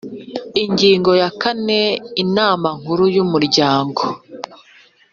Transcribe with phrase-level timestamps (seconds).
[0.63, 1.81] Ingingo ya kane
[2.23, 4.01] Inama Nkuru y Umuryango